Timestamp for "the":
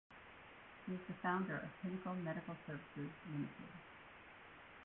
1.07-1.13